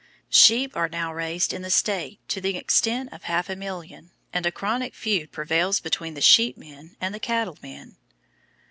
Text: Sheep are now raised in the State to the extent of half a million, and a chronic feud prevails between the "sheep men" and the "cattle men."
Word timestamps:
Sheep 0.31 0.75
are 0.75 0.89
now 0.89 1.13
raised 1.13 1.53
in 1.53 1.61
the 1.61 1.69
State 1.69 2.17
to 2.29 2.41
the 2.41 2.57
extent 2.57 3.13
of 3.13 3.25
half 3.25 3.51
a 3.51 3.55
million, 3.55 4.09
and 4.33 4.47
a 4.47 4.51
chronic 4.51 4.95
feud 4.95 5.31
prevails 5.31 5.79
between 5.79 6.15
the 6.15 6.21
"sheep 6.21 6.57
men" 6.57 6.95
and 6.99 7.13
the 7.13 7.19
"cattle 7.19 7.59
men." 7.61 7.97